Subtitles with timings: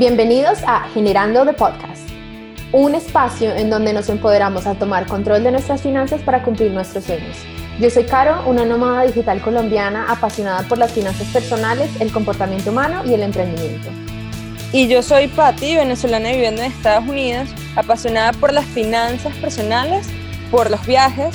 [0.00, 2.08] Bienvenidos a Generando the Podcast,
[2.72, 7.04] un espacio en donde nos empoderamos a tomar control de nuestras finanzas para cumplir nuestros
[7.04, 7.36] sueños.
[7.78, 13.02] Yo soy Caro, una nómada digital colombiana apasionada por las finanzas personales, el comportamiento humano
[13.04, 13.90] y el emprendimiento.
[14.72, 20.08] Y yo soy Patti, venezolana viviendo en Estados Unidos, apasionada por las finanzas personales,
[20.50, 21.34] por los viajes,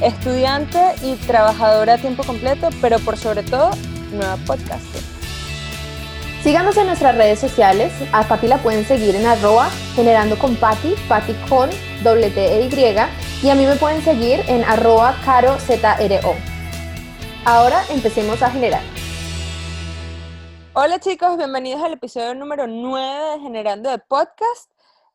[0.00, 3.72] estudiante y trabajadora a tiempo completo, pero por sobre todo,
[4.12, 5.13] nueva podcaster.
[6.44, 7.90] Síganos en nuestras redes sociales.
[8.12, 11.70] A Pati la pueden seguir en arroba generando con Pati, Pati con
[12.02, 13.48] doble e Y.
[13.48, 16.34] A mí me pueden seguir en arroba caro ZRO.
[17.46, 18.82] Ahora empecemos a generar.
[20.74, 24.70] Hola chicos, bienvenidos al episodio número 9 de Generando de Podcast.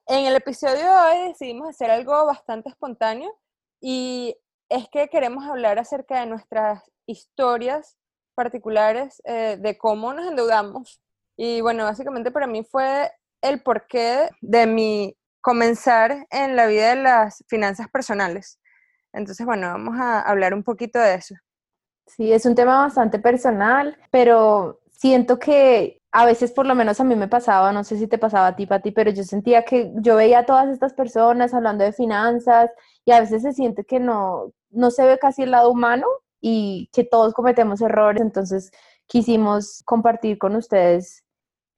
[0.08, 3.38] En el episodio de hoy decidimos hacer algo bastante espontáneo
[3.80, 4.36] y
[4.68, 8.00] es que queremos hablar acerca de nuestras historias
[8.34, 11.00] particulares eh, de cómo nos endeudamos
[11.42, 13.10] y bueno, básicamente para mí fue
[13.42, 18.60] el porqué de mi comenzar en la vida de las finanzas personales.
[19.14, 21.36] Entonces, bueno, vamos a hablar un poquito de eso.
[22.08, 27.06] Sí, es un tema bastante personal, pero siento que a veces por lo menos a
[27.06, 29.94] mí me pasaba, no sé si te pasaba a ti, Pati, pero yo sentía que
[29.96, 32.70] yo veía a todas estas personas hablando de finanzas
[33.06, 36.06] y a veces se siente que no, no se ve casi el lado humano
[36.42, 38.22] y que todos cometemos errores.
[38.22, 38.72] Entonces
[39.08, 41.24] quisimos compartir con ustedes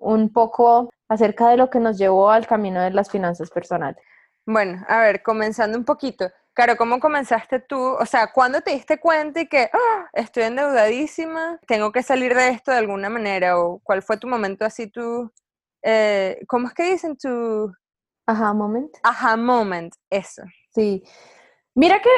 [0.02, 4.03] un poco acerca de lo que nos llevó al camino de las finanzas personales.
[4.45, 6.30] Bueno, a ver, comenzando un poquito.
[6.53, 7.80] Claro, ¿cómo comenzaste tú?
[7.80, 10.09] O sea, ¿cuándo te diste cuenta y que ¡ah!
[10.13, 13.59] estoy endeudadísima, tengo que salir de esto de alguna manera?
[13.59, 15.31] ¿O cuál fue tu momento así tú?
[15.83, 17.72] Eh, ¿Cómo es que dicen tu...
[18.25, 18.91] Aha moment.
[19.03, 20.44] Aha moment, eso.
[20.73, 21.03] Sí.
[21.73, 22.09] Mira que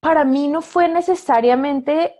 [0.00, 2.14] para mí no fue necesariamente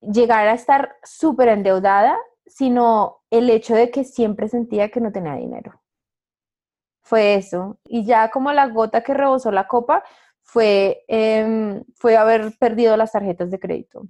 [0.00, 2.18] llegar a estar súper endeudada,
[2.50, 5.80] sino el hecho de que siempre sentía que no tenía dinero.
[7.02, 7.78] Fue eso.
[7.84, 10.04] Y ya como la gota que rebosó la copa
[10.42, 14.02] fue, em, fue haber perdido las tarjetas de crédito.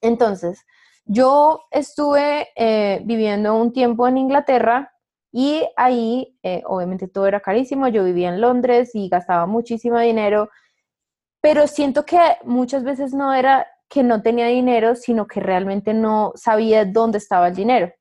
[0.00, 0.64] Entonces,
[1.04, 4.92] yo estuve eh, viviendo un tiempo en Inglaterra
[5.32, 10.50] y ahí, eh, obviamente todo era carísimo, yo vivía en Londres y gastaba muchísimo dinero,
[11.40, 16.32] pero siento que muchas veces no era que no tenía dinero, sino que realmente no
[16.34, 17.92] sabía dónde estaba el dinero.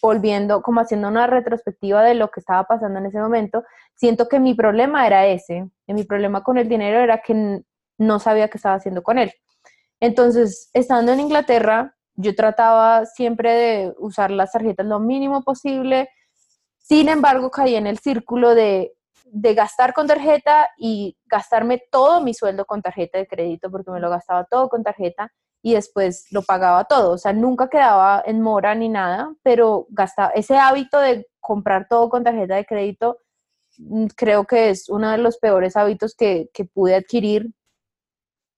[0.00, 3.64] Volviendo, como haciendo una retrospectiva de lo que estaba pasando en ese momento,
[3.94, 5.68] siento que mi problema era ese.
[5.86, 7.62] mi problema con el dinero era que
[7.98, 9.32] no sabía qué estaba haciendo con él.
[10.00, 16.08] Entonces, estando en Inglaterra, yo trataba siempre de usar las tarjetas lo mínimo posible.
[16.78, 18.92] Sin embargo, caí en el círculo de
[19.34, 23.98] de gastar con tarjeta y gastarme todo mi sueldo con tarjeta de crédito, porque me
[23.98, 25.32] lo gastaba todo con tarjeta
[25.62, 27.12] y después lo pagaba todo.
[27.12, 32.10] O sea, nunca quedaba en mora ni nada, pero gastaba ese hábito de comprar todo
[32.10, 33.20] con tarjeta de crédito,
[33.78, 37.52] mm, creo que es uno de los peores hábitos que, que pude adquirir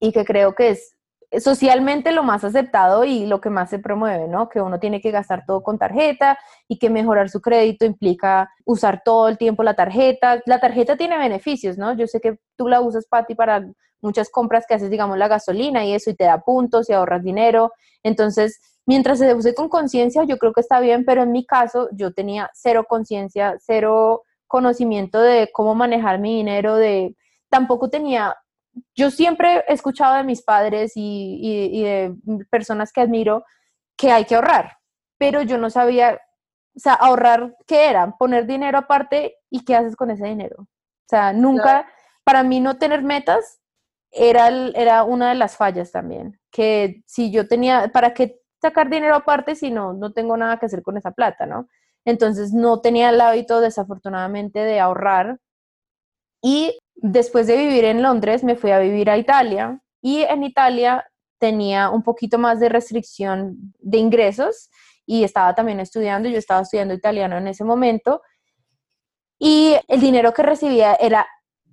[0.01, 0.94] y que creo que es
[1.41, 4.49] socialmente lo más aceptado y lo que más se promueve, ¿no?
[4.49, 9.03] Que uno tiene que gastar todo con tarjeta y que mejorar su crédito implica usar
[9.05, 10.43] todo el tiempo la tarjeta.
[10.47, 11.95] La tarjeta tiene beneficios, ¿no?
[11.95, 13.67] Yo sé que tú la usas, Patti, para
[14.01, 17.23] muchas compras que haces, digamos, la gasolina y eso, y te da puntos y ahorras
[17.23, 17.73] dinero.
[18.03, 21.89] Entonces, mientras se use con conciencia, yo creo que está bien, pero en mi caso,
[21.93, 27.17] yo tenía cero conciencia, cero conocimiento de cómo manejar mi dinero, de
[27.49, 28.37] tampoco tenía
[28.95, 32.15] yo siempre he escuchado de mis padres y, de
[32.51, 33.45] personas que admiro
[33.97, 34.79] que hay que ahorrar,
[35.19, 36.21] pero yo no sabía,
[36.77, 38.13] o sea, ahorrar, ¿qué era?
[38.19, 40.57] Poner dinero aparte y qué haces con ese dinero.
[40.63, 41.87] O sea, nunca,
[42.25, 43.61] para mí no tener metas
[44.11, 49.15] era, era una de las fallas también, que si yo tenía, ¿para qué sacar dinero
[49.15, 51.69] aparte si no, no tengo nada que hacer con esa plata, ¿no?
[52.05, 55.39] Entonces no tenía el hábito desafortunadamente de ahorrar
[56.43, 61.05] y después de vivir en Londres me fui a vivir a Italia y en Italia
[61.39, 64.71] tenía un poquito más de restricción de ingresos
[65.07, 68.23] y estaba también estudiando, yo estaba estudiando italiano en ese momento
[69.39, 71.27] y el dinero que recibía era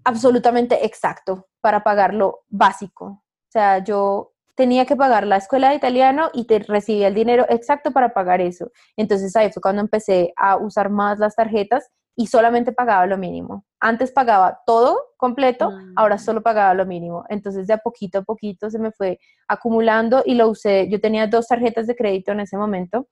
[0.04, 3.06] absolutamente exacto para pagar lo básico.
[3.06, 7.46] O sea, yo tenía que pagar la escuela de italiano y te recibía el dinero
[7.50, 8.72] exacto para pagar eso.
[8.98, 13.66] Entonces ahí fue cuando empecé a usar más las tarjetas y solamente pagaba lo mínimo.
[13.80, 16.20] Antes pagaba todo completo, ahora mm.
[16.20, 17.26] solo pagaba lo mínimo.
[17.30, 20.90] Entonces de a poquito a poquito se me fue acumulando y lo usé.
[20.90, 23.08] Yo tenía dos tarjetas de crédito en ese momento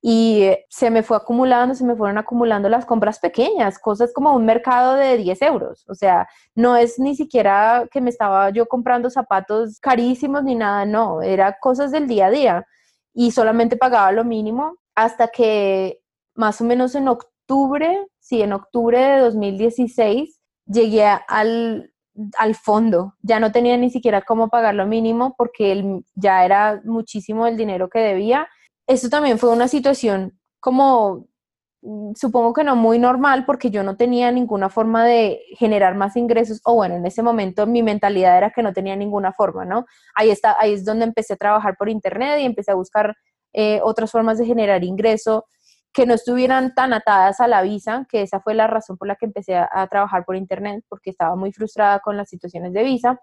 [0.00, 4.44] y se me fue acumulando, se me fueron acumulando las compras pequeñas, cosas como un
[4.44, 5.84] mercado de 10 euros.
[5.88, 10.84] O sea, no es ni siquiera que me estaba yo comprando zapatos carísimos ni nada,
[10.84, 12.66] no, era cosas del día a día
[13.12, 16.00] y solamente pagaba lo mínimo hasta que
[16.34, 21.92] más o menos en octubre, sí, en octubre de 2016, llegué al,
[22.36, 23.14] al fondo.
[23.22, 27.88] Ya no tenía ni siquiera cómo pagar lo mínimo porque ya era muchísimo el dinero
[27.88, 28.48] que debía.
[28.86, 31.28] Eso también fue una situación como
[31.82, 36.16] Mm, supongo que no muy normal porque yo no tenía ninguna forma de generar más
[36.16, 39.86] ingresos o bueno, en ese momento mi mentalidad era que no tenía ninguna forma, ¿no?
[40.14, 43.14] Ahí, está, ahí es donde empecé a trabajar por internet y empecé a buscar
[43.52, 45.46] eh, otras formas de generar ingreso
[45.92, 49.16] que no estuvieran tan atadas a la visa, que esa fue la razón por la
[49.16, 53.20] que empecé a trabajar por internet porque estaba muy frustrada con las situaciones de visa.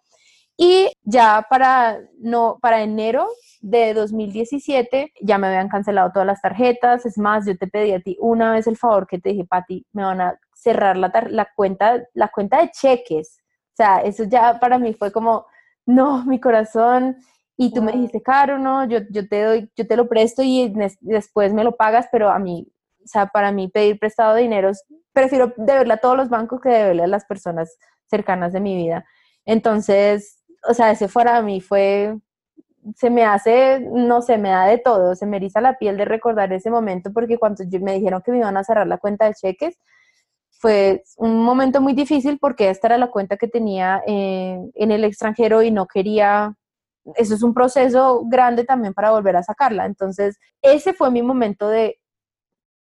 [0.58, 3.28] Y ya para, no, para enero
[3.62, 7.06] de 2017 ya me habían cancelado todas las tarjetas.
[7.06, 9.86] Es más, yo te pedí a ti una vez el favor que te dije, Pati,
[9.92, 13.38] me van a cerrar la, la, cuenta, la cuenta de cheques.
[13.74, 15.46] O sea, eso ya para mí fue como,
[15.86, 17.18] no, mi corazón.
[17.58, 20.74] Y tú me dijiste, caro, no, yo, yo, te doy, yo te lo presto y
[21.02, 22.68] después me lo pagas, pero a mí,
[23.04, 24.72] o sea, para mí pedir prestado dinero,
[25.14, 29.06] prefiero deberle a todos los bancos que deberle a las personas cercanas de mi vida.
[29.46, 32.18] Entonces, o sea, ese fuera a mí fue,
[32.96, 36.06] se me hace, no sé, me da de todo, se me eriza la piel de
[36.06, 39.34] recordar ese momento porque cuando me dijeron que me iban a cerrar la cuenta de
[39.34, 39.80] cheques,
[40.60, 45.04] fue un momento muy difícil porque esta era la cuenta que tenía eh, en el
[45.04, 46.56] extranjero y no quería,
[47.16, 49.86] eso es un proceso grande también para volver a sacarla.
[49.86, 52.00] Entonces, ese fue mi momento de,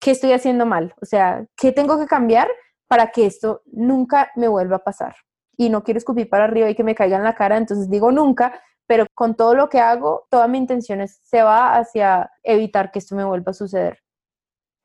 [0.01, 0.95] ¿qué estoy haciendo mal?
[1.01, 2.49] O sea, ¿qué tengo que cambiar
[2.89, 5.15] para que esto nunca me vuelva a pasar?
[5.61, 8.11] y no quiero escupir para arriba y que me caiga en la cara, entonces digo
[8.11, 12.99] nunca, pero con todo lo que hago, toda mi intención se va hacia evitar que
[12.99, 13.99] esto me vuelva a suceder.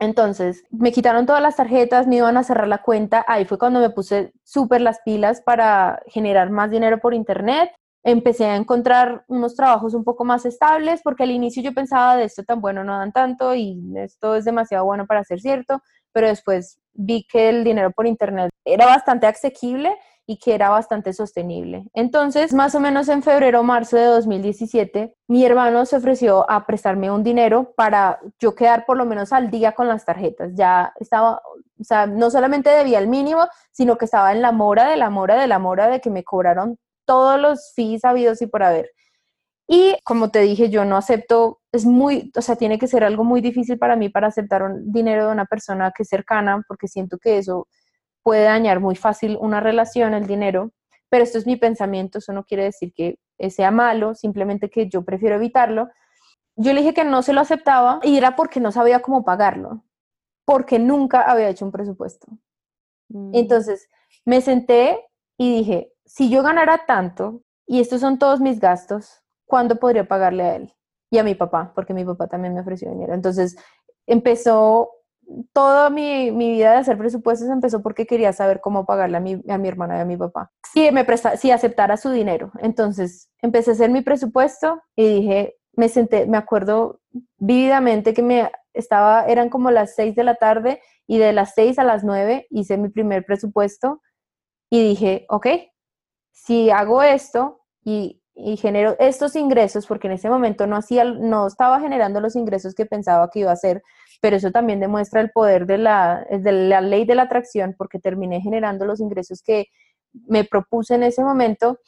[0.02, 3.80] Entonces, me quitaron todas las tarjetas, me iban a cerrar la cuenta, ahí fue cuando
[3.80, 7.72] me puse súper las pilas para generar más dinero por internet.
[8.08, 12.26] Empecé a encontrar unos trabajos un poco más estables, porque al inicio yo pensaba de
[12.26, 15.82] esto tan bueno no dan tanto y esto es demasiado bueno para ser cierto,
[16.14, 19.98] pero después vi que el dinero por internet era bastante asequible
[20.28, 21.88] y que era bastante sostenible.
[21.96, 26.68] Entonces, más o menos en febrero o marzo de 2017, mi hermano se ofreció a
[26.68, 30.52] prestarme un dinero para yo quedar por lo menos al día con las tarjetas.
[30.54, 31.42] Ya estaba,
[31.80, 35.10] o sea, no solamente debía el mínimo, sino que estaba en la mora de la
[35.10, 38.92] mora de la mora de que me cobraron todos los fees habidos y por haber.
[39.68, 43.24] Y como te dije, yo no acepto, es muy, o sea, tiene que ser algo
[43.24, 46.88] muy difícil para mí para aceptar un dinero de una persona que es cercana, porque
[46.88, 47.68] siento que eso
[48.22, 50.72] puede dañar muy fácil una relación, el dinero,
[51.10, 53.18] pero esto es mi pensamiento, eso no quiere decir que
[53.50, 55.90] sea malo, simplemente que yo prefiero evitarlo.
[56.56, 59.84] Yo le dije que no se lo aceptaba y era porque no sabía cómo pagarlo,
[60.46, 62.28] porque nunca había hecho un presupuesto.
[63.10, 63.32] Mm.
[63.34, 63.90] Entonces
[64.26, 65.00] me senté
[65.38, 70.44] y dije, si yo ganara tanto y estos son todos mis gastos, ¿cuándo podría pagarle
[70.44, 70.74] a él?
[71.12, 73.14] Y a mi papá, porque mi papá también me ofreció dinero.
[73.14, 73.58] Entonces
[74.06, 74.92] empezó
[75.54, 79.58] toda mi, vida de hacer presupuestos empezó porque quería saber cómo pagarle a mi, a
[79.58, 80.52] mi hermana y a mi papá.
[80.72, 82.52] Si, me presta, si aceptara su dinero.
[82.60, 87.02] Entonces empecé a hacer mi presupuesto y dije, me senté, me acuerdo
[87.38, 91.80] vívidamente que me estaba, eran como las seis de la tarde y de las seis
[91.80, 94.02] a las nueve hice mi primer presupuesto
[94.70, 95.48] y dije, ok,
[96.36, 98.22] si hago esto y,
[98.58, 102.86] genero estos ingresos, porque en ese momento no, hacía, no estaba generando los ingresos que
[102.86, 103.82] pensaba que iba a hacer,
[104.22, 107.98] pero eso también demuestra el poder de la, de la ley de la atracción, porque
[107.98, 109.68] terminé generando los ingresos que
[110.28, 111.80] me propuse en ese momento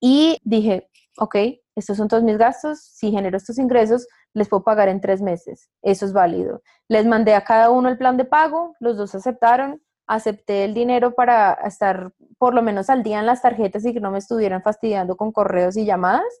[0.00, 1.36] y dije, ok,
[1.76, 5.70] estos son todos mis gastos, si genero estos ingresos, les puedo pagar en tres meses,
[5.82, 6.62] eso es válido.
[6.88, 9.80] Les mandé a cada uno el plan de pago, los dos aceptaron,
[10.10, 14.00] acepté el dinero para estar por lo menos al día en las tarjetas y que
[14.00, 16.40] no me estuvieran fastidiando con correos y llamadas.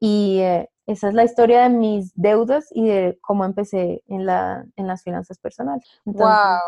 [0.00, 4.64] Y eh, esa es la historia de mis deudas y de cómo empecé en, la,
[4.76, 5.84] en las finanzas personales.
[6.04, 6.58] wow.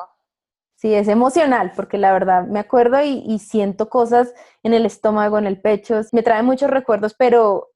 [0.78, 5.38] Sí, es emocional porque la verdad me acuerdo y, y, siento cosas en el estómago,
[5.38, 5.99] en el pecho.
[6.12, 7.71] Me trae muchos recuerdos, pero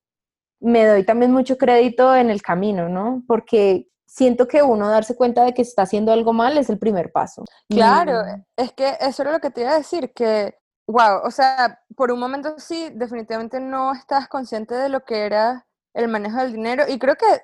[0.61, 3.23] me doy también mucho crédito en el camino, ¿no?
[3.27, 7.13] Porque siento que uno darse cuenta de que está haciendo algo mal es el primer
[7.13, 7.45] paso.
[7.69, 8.23] Claro,
[8.57, 12.11] es que eso era lo que te iba a decir, que, wow, o sea, por
[12.11, 15.65] un momento sí, definitivamente no estás consciente de lo que era
[15.95, 17.43] el manejo del dinero y creo que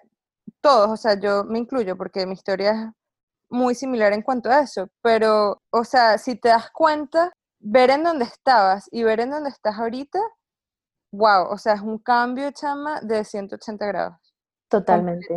[0.60, 2.90] todos, o sea, yo me incluyo porque mi historia es
[3.48, 8.02] muy similar en cuanto a eso, pero, o sea, si te das cuenta, ver en
[8.02, 10.18] dónde estabas y ver en dónde estás ahorita,
[11.12, 14.34] wow, o sea, es un cambio, chama, de 180 grados.
[14.68, 15.28] Totalmente.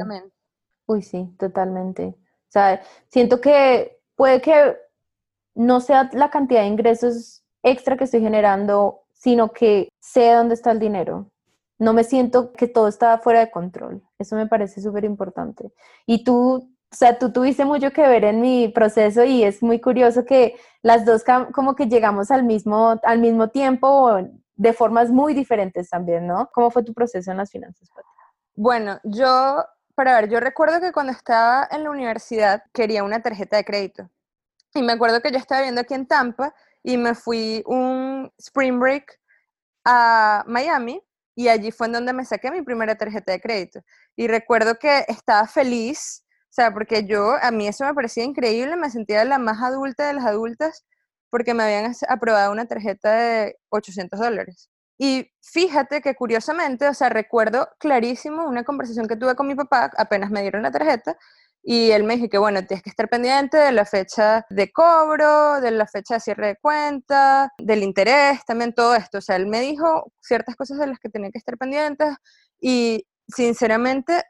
[0.90, 2.16] Uy, sí, totalmente.
[2.16, 4.78] O sea, siento que puede que
[5.56, 10.72] no sea la cantidad de ingresos extra que estoy generando, sino que sé dónde está
[10.72, 11.32] el dinero
[11.80, 14.04] no me siento que todo está fuera de control.
[14.20, 15.72] Eso me parece súper importante.
[16.06, 19.80] Y tú O sea, tú tuviste mucho que ver en mi proceso y es muy
[19.80, 24.20] curioso que las dos como que llegamos al mismo, al mismo tiempo
[24.56, 26.50] de formas muy diferentes también, ¿no?
[26.52, 27.90] ¿Cómo fue tu proceso en las finanzas?
[28.56, 29.64] Bueno, yo,
[30.00, 34.10] para ver, yo recuerdo que cuando estaba en la universidad quería una tarjeta de crédito.
[34.74, 38.80] Y me acuerdo que yo estaba viendo aquí en Tampa y me fui un spring
[38.80, 39.20] break
[39.84, 41.02] a Miami
[41.36, 43.82] y allí fue en donde me saqué mi primera tarjeta de crédito.
[44.16, 48.78] Y recuerdo que estaba feliz, o sea, porque yo, a mí eso me parecía increíble,
[48.78, 50.86] me sentía la más adulta de las adultas
[51.30, 54.70] porque me habían aprobado una tarjeta de 800 dólares.
[55.02, 59.90] Y fíjate que curiosamente, o sea, recuerdo clarísimo una conversación que tuve con mi papá
[59.98, 61.18] apenas me dieron la tarjeta
[61.64, 65.62] y él me dijo que, bueno, tienes que estar pendiente de la fecha de cobro,
[65.62, 69.20] de la fecha de cierre de cuenta, del interés, también todo esto.
[69.20, 72.16] O sea, él me dijo ciertas cosas de las que tenía que estar pendientes
[72.60, 74.24] y sinceramente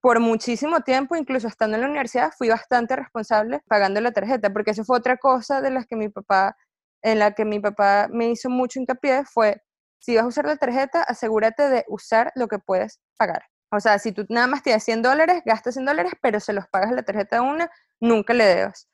[0.00, 4.72] por muchísimo tiempo, incluso estando en la universidad, fui bastante responsable pagando la tarjeta, porque
[4.72, 6.56] eso fue otra cosa de las que mi papá,
[7.02, 9.62] en la que mi papá me hizo mucho hincapié, fue,
[10.04, 13.44] si vas a usar la tarjeta, asegúrate de usar lo que puedes pagar.
[13.70, 16.68] O sea, si tú nada más tienes 100 dólares, gastas 100 dólares, pero se los
[16.68, 17.70] pagas a la tarjeta de una,
[18.00, 18.88] nunca le debas.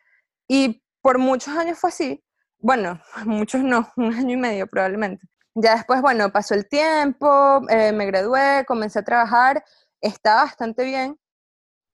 [0.49, 2.25] Y por muchos años fue así.
[2.59, 5.27] Bueno, muchos no, un año y medio probablemente.
[5.55, 9.65] Ya después, bueno, pasó el tiempo, eh, me gradué, comencé a trabajar
[10.01, 11.19] está bastante bien.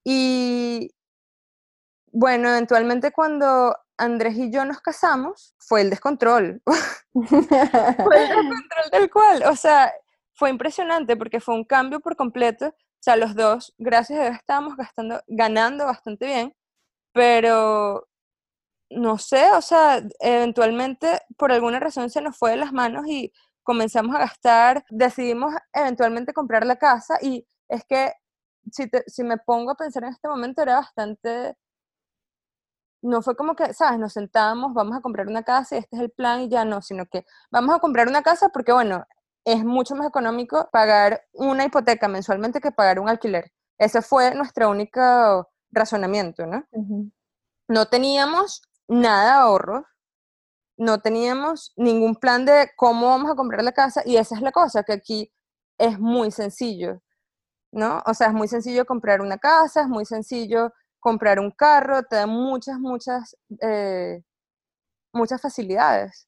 [0.05, 0.91] Y
[2.13, 6.63] bueno, eventualmente cuando Andrés y yo nos casamos, fue el descontrol.
[7.13, 9.93] fue el descontrol del cual, o sea,
[10.35, 12.69] fue impresionante porque fue un cambio por completo.
[12.69, 16.55] O sea, los dos, gracias a Dios, estábamos gastando, ganando bastante bien,
[17.13, 18.07] pero
[18.91, 23.33] no sé, o sea, eventualmente por alguna razón se nos fue de las manos y
[23.63, 28.13] comenzamos a gastar, decidimos eventualmente comprar la casa y es que
[28.71, 31.57] si, si me pongo a pensar en este momento era bastante,
[33.07, 33.99] no fue como que, ¿sabes?
[33.99, 36.83] Nos sentamos, vamos a comprar una casa y este es el plan y ya no,
[36.83, 39.05] sino que vamos a comprar una casa porque, bueno,
[39.45, 43.53] es mucho más económico pagar una hipoteca mensualmente que pagar un alquiler.
[43.79, 46.65] Ese fue nuestro único razonamiento, ¿no?
[47.69, 49.85] No teníamos nada de ahorros,
[50.77, 54.53] no teníamos ningún plan de cómo vamos a comprar la casa y esa es la
[54.53, 55.33] cosa, que aquí
[55.79, 57.01] es muy sencillo.
[57.73, 58.03] ¿no?
[58.07, 60.73] O sea, es muy sencillo comprar una casa, es muy sencillo
[61.07, 64.25] comprar un carro, te da muchas, muchas, eh,
[65.13, 66.27] muchas facilidades.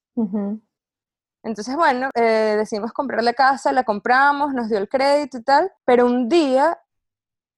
[1.43, 5.73] Entonces, bueno, eh, decidimos comprar la casa, la compramos, nos dio el crédito y tal,
[5.85, 6.79] pero un día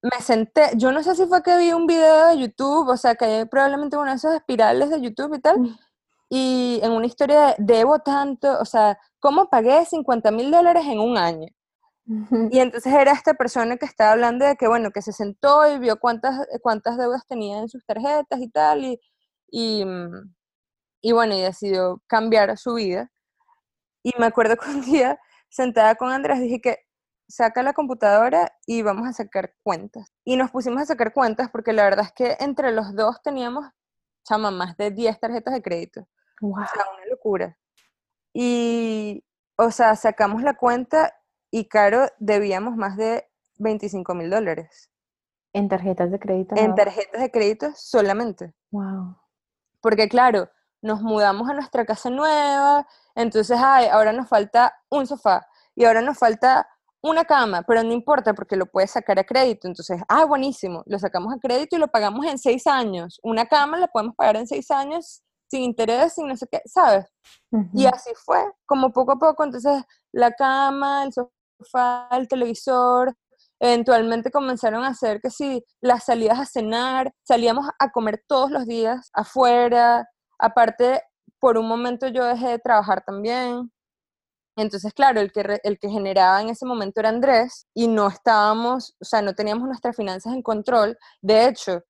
[0.01, 3.15] me senté, yo no sé si fue que vi un video de YouTube, o sea,
[3.15, 5.79] que probablemente uno de esos espirales de YouTube y tal, mm.
[6.31, 11.01] y en una historia de, debo tanto, o sea, ¿cómo pagué 50 mil dólares en
[11.01, 11.49] un año?
[12.51, 15.79] Y entonces era esta persona que estaba hablando de que, bueno, que se sentó y
[15.79, 19.01] vio cuántas, cuántas deudas tenía en sus tarjetas y tal, y,
[19.51, 20.35] y, mm,
[21.03, 23.11] y bueno, y decidió cambiar su vida.
[24.03, 26.79] Y me acuerdo que un día, sentada con Andrés, dije que
[27.29, 30.13] saca la computadora y vamos a sacar cuentas.
[30.25, 33.67] Y nos pusimos a sacar cuentas porque la verdad es que entre los dos teníamos,
[34.25, 36.09] chama, más de 10 tarjetas de crédito.
[36.43, 37.57] O sea, una locura.
[38.33, 39.25] Y,
[39.57, 41.13] o sea, sacamos la cuenta
[41.51, 43.29] y Caro debíamos más de
[43.59, 44.91] 25 mil dólares.
[45.53, 46.55] ¿En tarjetas de crédito?
[46.57, 48.55] En tarjetas de crédito solamente.
[48.71, 49.17] Wow.
[49.81, 50.49] Porque claro,
[50.83, 56.01] nos mudamos a nuestra casa nueva, entonces, ay, ahora nos falta un sofá y ahora
[56.01, 56.69] nos falta
[57.03, 59.67] una cama, pero no importa porque lo puedes sacar a crédito.
[59.67, 63.19] Entonces, ah, buenísimo, lo sacamos a crédito y lo pagamos en seis años.
[63.23, 67.07] Una cama la podemos pagar en seis años sin interés, sin no sé qué, ¿sabes?
[67.73, 71.31] Y así fue, como poco a poco, entonces la cama, el sofá,
[72.13, 73.15] el televisor,
[73.61, 78.67] eventualmente comenzaron a hacer que si las salidas a cenar, salíamos a comer todos los
[78.67, 81.03] días afuera, aparte
[81.39, 83.71] por un momento yo dejé de trabajar también.
[84.57, 88.95] Entonces, claro, el que, el que generaba en ese momento era Andrés y no estábamos,
[89.01, 90.99] o sea, no teníamos nuestras finanzas en control.
[91.23, 91.83] De hecho,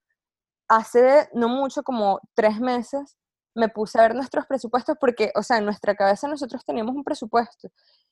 [0.68, 3.16] hace no mucho, como tres meses,
[3.54, 7.04] me puse a ver nuestros presupuestos porque, o sea, en nuestra cabeza nosotros teníamos un
[7.04, 7.68] presupuesto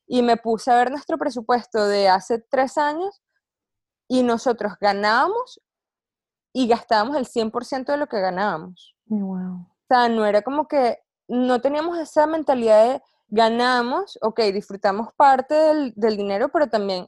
[0.08, 3.22] y me puse a ver nuestro presupuesto de hace tres años
[4.08, 5.60] y nosotros ganábamos
[6.52, 8.96] y gastábamos el 100% de lo que ganábamos.
[9.06, 9.60] Wow.
[9.60, 10.98] O sea, no era como que
[11.28, 17.06] no teníamos esa mentalidad de ganamos, ok, disfrutamos parte del, del dinero, pero también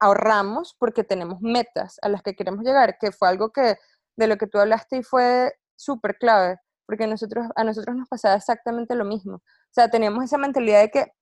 [0.00, 3.76] ahorramos porque tenemos metas a las que queremos llegar, que fue algo que
[4.16, 8.34] de lo que tú hablaste y fue súper clave, porque nosotros, a nosotros nos pasaba
[8.34, 9.36] exactamente lo mismo.
[9.36, 11.12] O sea, teníamos esa mentalidad de que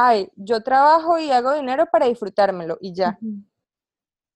[0.00, 3.18] ay, yo trabajo y hago dinero para disfrutármelo y ya.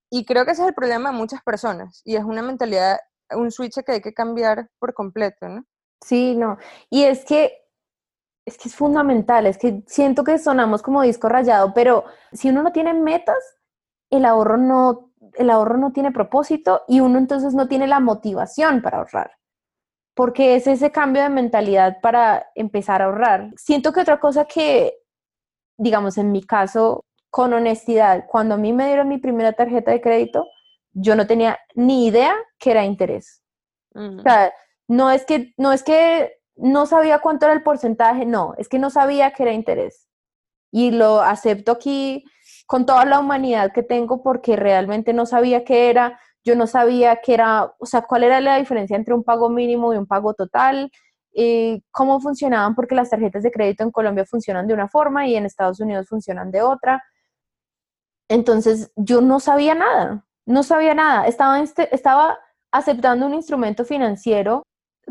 [0.09, 2.97] Y creo que ese es el problema de muchas personas y es una mentalidad
[3.31, 5.65] un switch que hay que cambiar por completo, ¿no?
[6.01, 6.57] Sí, no.
[6.89, 7.53] Y es que
[8.45, 12.03] es que es fundamental, es que siento que sonamos como disco rayado, pero
[12.33, 13.37] si uno no tiene metas,
[14.09, 18.81] el ahorro no, el ahorro no tiene propósito y uno entonces no tiene la motivación
[18.81, 19.31] para ahorrar.
[20.13, 23.53] Porque es ese cambio de mentalidad para empezar a ahorrar.
[23.55, 25.02] Siento que otra cosa que,
[25.77, 30.01] digamos, en mi caso, con honestidad, cuando a mí me dieron mi primera tarjeta de
[30.01, 30.47] crédito,
[30.93, 33.41] yo no tenía ni idea que era interés.
[33.95, 34.51] O sea,
[34.87, 38.79] no es que, no es que no sabía cuánto era el porcentaje, no, es que
[38.79, 40.07] no sabía que era interés.
[40.71, 42.23] Y lo acepto aquí
[42.65, 47.21] con toda la humanidad que tengo porque realmente no sabía qué era, yo no sabía
[47.23, 50.33] qué era, o sea, cuál era la diferencia entre un pago mínimo y un pago
[50.33, 50.91] total,
[51.33, 55.35] eh, cómo funcionaban, porque las tarjetas de crédito en Colombia funcionan de una forma y
[55.35, 57.03] en Estados Unidos funcionan de otra.
[58.29, 62.37] Entonces, yo no sabía nada, no sabía nada, estaba, este, estaba
[62.71, 64.63] aceptando un instrumento financiero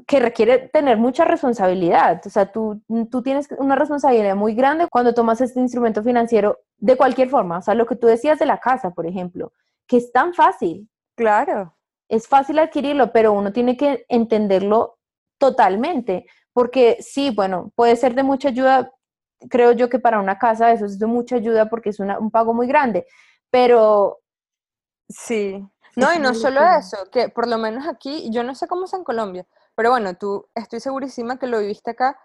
[0.07, 2.21] que requiere tener mucha responsabilidad.
[2.25, 6.97] O sea, tú, tú tienes una responsabilidad muy grande cuando tomas este instrumento financiero de
[6.97, 7.59] cualquier forma.
[7.59, 9.53] O sea, lo que tú decías de la casa, por ejemplo,
[9.87, 10.89] que es tan fácil.
[11.15, 11.77] Claro.
[12.09, 14.99] Es fácil adquirirlo, pero uno tiene que entenderlo
[15.43, 16.27] totalmente.
[16.53, 18.93] Porque sí, bueno, puede ser de mucha ayuda.
[19.51, 22.55] Creo yo que para una casa eso es de mucha ayuda porque es un pago
[22.55, 23.07] muy grande.
[23.51, 24.21] Pero...
[25.09, 25.67] Sí.
[25.97, 28.95] No, y no solo eso, que por lo menos aquí, yo no sé cómo es
[28.95, 32.19] en Colombia, pero bueno, tú estoy segurísima que lo viviste acá.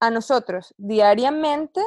[0.00, 1.82] A nosotros, diariamente,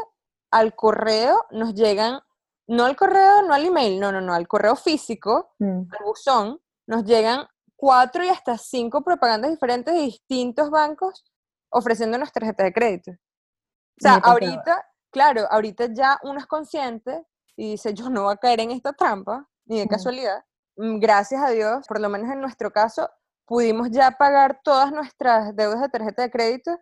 [0.51, 2.19] al correo nos llegan,
[2.67, 5.81] no al correo, no al email, no, no, no, al correo físico, mm.
[5.89, 11.25] al buzón, nos llegan cuatro y hasta cinco propagandas diferentes de distintos bancos
[11.69, 13.11] ofreciéndonos tarjetas de crédito.
[13.11, 17.25] O sea, ahorita, claro, ahorita ya uno es consciente
[17.55, 20.43] y dice, yo no voy a caer en esta trampa, ni de casualidad.
[20.77, 23.09] Mm, gracias a Dios, por lo menos en nuestro caso,
[23.45, 26.79] pudimos ya pagar todas nuestras deudas de tarjeta de crédito,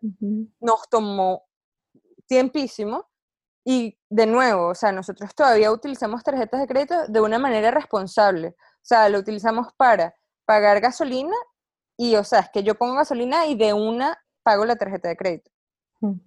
[0.59, 1.43] nos tomó
[2.27, 3.09] tiempísimo
[3.65, 8.55] y de nuevo, o sea, nosotros todavía utilizamos tarjetas de crédito de una manera responsable,
[8.57, 11.35] o sea, lo utilizamos para pagar gasolina
[11.97, 15.17] y, o sea, es que yo pongo gasolina y de una pago la tarjeta de
[15.17, 15.51] crédito.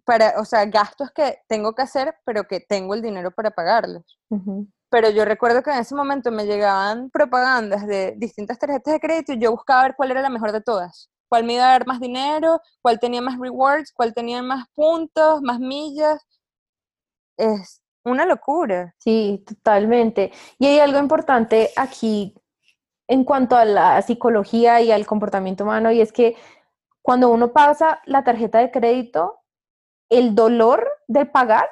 [0.05, 4.19] Para, o sea, gastos que tengo que hacer, pero que tengo el dinero para pagarlos
[4.95, 9.33] pero yo recuerdo que en ese momento me llegaban propagandas de distintas tarjetas de crédito
[9.33, 11.11] y yo buscaba ver cuál era la mejor de todas.
[11.29, 15.43] Cuál me iba a dar más dinero, cuál tenía más rewards, cuál tenía más puntos,
[15.43, 16.25] más millas.
[17.37, 18.95] Es una locura.
[18.99, 20.31] Sí, totalmente.
[20.61, 22.37] Y hay algo importante aquí
[23.09, 26.37] en cuanto a la psicología y al comportamiento humano, y es que
[27.03, 29.41] cuando uno pasa la tarjeta de crédito,
[30.09, 31.69] el dolor de pagar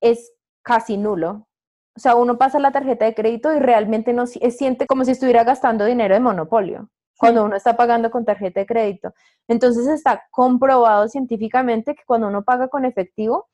[0.00, 1.48] es casi nulo.
[1.96, 5.44] O sea, uno pasa la tarjeta de crédito y realmente no siente como si estuviera
[5.44, 9.12] gastando dinero de monopolio cuando uno está pagando con tarjeta de crédito.
[9.46, 13.50] Entonces está comprobado científicamente que cuando uno paga con efectivo,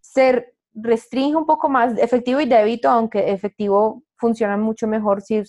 [0.00, 5.42] se restringe un poco más efectivo y débito, aunque efectivo funciona mucho mejor si,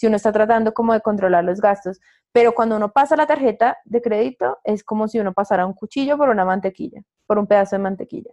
[0.00, 2.00] si uno está tratando como de controlar los gastos.
[2.32, 6.16] Pero cuando uno pasa la tarjeta de crédito, es como si uno pasara un cuchillo
[6.16, 8.30] por una mantequilla, por un pedazo de mantequilla.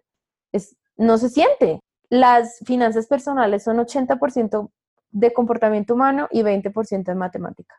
[0.53, 4.71] Es, no se siente, las finanzas personales son 80%
[5.11, 7.75] de comportamiento humano y 20% de matemática.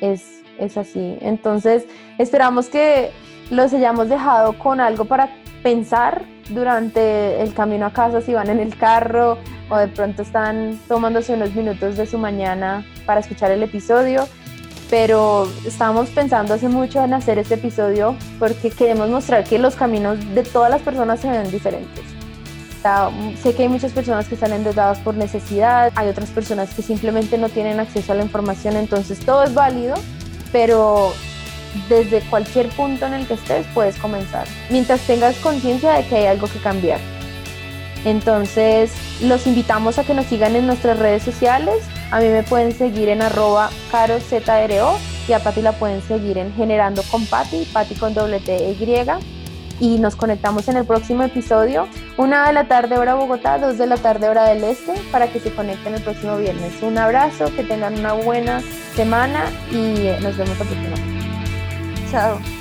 [0.00, 1.18] Es, es así.
[1.20, 1.86] Entonces,
[2.18, 3.12] esperamos que
[3.48, 5.28] los hayamos dejado con algo para
[5.66, 9.36] pensar durante el camino a casa, si van en el carro
[9.68, 14.28] o de pronto están tomándose unos minutos de su mañana para escuchar el episodio.
[14.88, 20.20] Pero estábamos pensando hace mucho en hacer este episodio porque queremos mostrar que los caminos
[20.36, 22.04] de todas las personas se ven diferentes
[23.42, 27.36] sé que hay muchas personas que están endeudadas por necesidad, hay otras personas que simplemente
[27.36, 29.96] no tienen acceso a la información, entonces todo es válido,
[30.52, 31.12] pero
[31.88, 36.26] desde cualquier punto en el que estés puedes comenzar, mientras tengas conciencia de que hay
[36.26, 37.00] algo que cambiar.
[38.04, 41.74] Entonces, los invitamos a que nos sigan en nuestras redes sociales.
[42.12, 44.96] A mí me pueden seguir en arroba carozro
[45.28, 48.76] y a Pati la pueden seguir en Generando con Pati, Pati con doble T
[49.80, 53.88] Y nos conectamos en el próximo episodio, una de la tarde hora Bogotá, dos de
[53.88, 56.74] la tarde hora del este, para que se conecten el próximo viernes.
[56.82, 58.62] Un abrazo, que tengan una buena
[58.94, 61.15] semana y nos vemos la próxima.
[62.10, 62.55] So